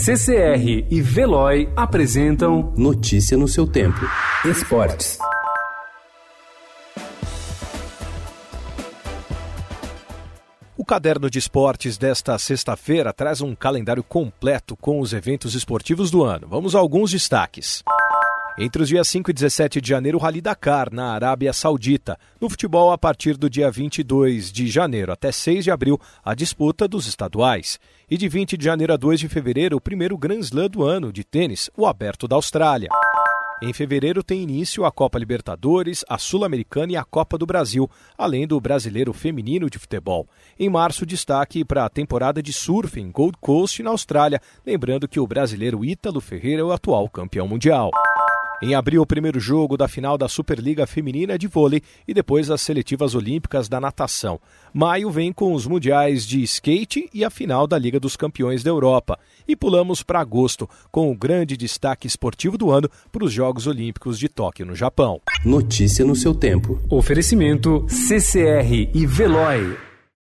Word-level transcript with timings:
CCR 0.00 0.86
e 0.88 1.02
Veloy 1.02 1.68
apresentam 1.74 2.72
Notícia 2.76 3.36
no 3.36 3.48
seu 3.48 3.66
tempo. 3.66 3.98
Esportes. 4.44 5.18
O 10.76 10.84
caderno 10.84 11.28
de 11.28 11.40
esportes 11.40 11.98
desta 11.98 12.38
sexta-feira 12.38 13.12
traz 13.12 13.40
um 13.40 13.56
calendário 13.56 14.04
completo 14.04 14.76
com 14.76 15.00
os 15.00 15.12
eventos 15.12 15.56
esportivos 15.56 16.12
do 16.12 16.22
ano. 16.22 16.46
Vamos 16.46 16.76
a 16.76 16.78
alguns 16.78 17.10
destaques. 17.10 17.82
Entre 18.60 18.82
os 18.82 18.88
dias 18.88 19.06
5 19.06 19.30
e 19.30 19.34
17 19.34 19.80
de 19.80 19.88
janeiro, 19.88 20.18
o 20.18 20.20
Rally 20.20 20.40
Dakar, 20.40 20.92
na 20.92 21.12
Arábia 21.12 21.52
Saudita. 21.52 22.18
No 22.40 22.50
futebol, 22.50 22.90
a 22.90 22.98
partir 22.98 23.36
do 23.36 23.48
dia 23.48 23.70
22 23.70 24.50
de 24.50 24.66
janeiro 24.66 25.12
até 25.12 25.30
6 25.30 25.62
de 25.62 25.70
abril, 25.70 25.96
a 26.24 26.34
disputa 26.34 26.88
dos 26.88 27.06
estaduais. 27.06 27.78
E 28.10 28.16
de 28.16 28.28
20 28.28 28.56
de 28.56 28.64
janeiro 28.64 28.92
a 28.92 28.96
2 28.96 29.20
de 29.20 29.28
fevereiro, 29.28 29.76
o 29.76 29.80
primeiro 29.80 30.18
Grand 30.18 30.40
Slam 30.40 30.68
do 30.68 30.82
ano 30.82 31.12
de 31.12 31.22
tênis, 31.22 31.70
o 31.76 31.86
Aberto 31.86 32.26
da 32.26 32.34
Austrália. 32.34 32.88
Em 33.62 33.72
fevereiro 33.72 34.24
tem 34.24 34.42
início 34.42 34.84
a 34.84 34.90
Copa 34.90 35.20
Libertadores, 35.20 36.04
a 36.08 36.18
Sul-Americana 36.18 36.92
e 36.92 36.96
a 36.96 37.04
Copa 37.04 37.38
do 37.38 37.46
Brasil, 37.46 37.88
além 38.16 38.44
do 38.44 38.60
Brasileiro 38.60 39.12
Feminino 39.12 39.70
de 39.70 39.78
Futebol. 39.78 40.28
Em 40.58 40.68
março, 40.68 41.06
destaque 41.06 41.64
para 41.64 41.84
a 41.84 41.88
temporada 41.88 42.42
de 42.42 42.52
surf 42.52 43.00
em 43.00 43.10
Gold 43.10 43.36
Coast, 43.40 43.84
na 43.84 43.90
Austrália, 43.90 44.40
lembrando 44.66 45.06
que 45.06 45.20
o 45.20 45.26
brasileiro 45.26 45.84
Ítalo 45.84 46.20
Ferreira 46.20 46.62
é 46.62 46.64
o 46.64 46.72
atual 46.72 47.08
campeão 47.08 47.46
mundial. 47.46 47.90
Em 48.60 48.74
abril, 48.74 49.02
o 49.02 49.06
primeiro 49.06 49.38
jogo 49.38 49.76
da 49.76 49.86
final 49.86 50.18
da 50.18 50.28
Superliga 50.28 50.84
Feminina 50.84 51.38
de 51.38 51.46
Vôlei 51.46 51.80
e 52.08 52.12
depois 52.12 52.50
as 52.50 52.60
seletivas 52.60 53.14
olímpicas 53.14 53.68
da 53.68 53.80
natação. 53.80 54.40
Maio 54.74 55.10
vem 55.10 55.32
com 55.32 55.52
os 55.54 55.64
mundiais 55.64 56.26
de 56.26 56.42
skate 56.42 57.08
e 57.14 57.24
a 57.24 57.30
final 57.30 57.68
da 57.68 57.78
Liga 57.78 58.00
dos 58.00 58.16
Campeões 58.16 58.64
da 58.64 58.70
Europa. 58.70 59.16
E 59.46 59.54
pulamos 59.54 60.02
para 60.02 60.18
agosto, 60.18 60.68
com 60.90 61.10
o 61.10 61.16
grande 61.16 61.56
destaque 61.56 62.08
esportivo 62.08 62.58
do 62.58 62.70
ano 62.70 62.90
para 63.12 63.24
os 63.24 63.32
Jogos 63.32 63.68
Olímpicos 63.68 64.18
de 64.18 64.28
Tóquio, 64.28 64.66
no 64.66 64.74
Japão. 64.74 65.20
Notícia 65.44 66.04
no 66.04 66.16
seu 66.16 66.34
tempo. 66.34 66.80
Oferecimento 66.90 67.86
CCR 67.88 68.90
e 68.92 69.06
Veloy. 69.06 69.87